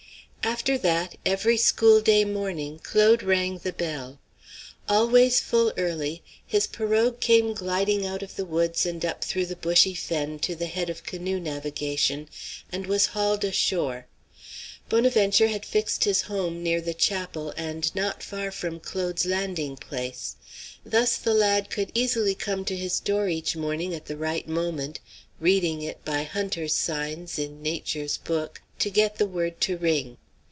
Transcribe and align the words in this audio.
After 0.43 0.75
that, 0.79 1.17
every 1.23 1.55
school 1.55 2.01
day 2.01 2.25
morning 2.25 2.79
Claude 2.81 3.21
rang 3.21 3.59
the 3.59 3.71
bell. 3.71 4.17
Always 4.89 5.39
full 5.39 5.71
early 5.77 6.23
his 6.43 6.65
pirogue 6.65 7.19
came 7.19 7.53
gliding 7.53 8.07
out 8.07 8.23
of 8.23 8.35
the 8.35 8.43
woods 8.43 8.83
and 8.83 9.05
up 9.05 9.23
through 9.23 9.45
the 9.45 9.55
bushy 9.55 9.93
fen 9.93 10.39
to 10.39 10.55
the 10.55 10.65
head 10.65 10.89
of 10.89 11.03
canoe 11.03 11.39
navigation 11.39 12.27
and 12.71 12.87
was 12.87 13.05
hauled 13.13 13.43
ashore. 13.43 14.07
Bonaventure 14.89 15.47
had 15.47 15.63
fixed 15.63 16.05
his 16.05 16.23
home 16.23 16.63
near 16.63 16.81
the 16.81 16.95
chapel 16.95 17.53
and 17.55 17.93
not 17.95 18.23
far 18.23 18.49
from 18.49 18.79
Claude's 18.79 19.27
landing 19.27 19.77
place. 19.77 20.37
Thus 20.83 21.17
the 21.17 21.35
lad 21.35 21.69
could 21.69 21.91
easily 21.93 22.33
come 22.33 22.65
to 22.65 22.75
his 22.75 22.99
door 22.99 23.27
each 23.29 23.55
morning 23.55 23.93
at 23.93 24.05
the 24.07 24.17
right 24.17 24.47
moment 24.47 25.01
reading 25.39 25.83
it 25.83 26.03
by 26.03 26.23
hunter's 26.23 26.73
signs 26.73 27.37
in 27.37 27.61
nature's 27.61 28.17
book 28.17 28.63
to 28.79 28.89
get 28.89 29.17
the 29.17 29.27
word 29.27 29.61
to 29.61 29.77
ring. 29.77 30.17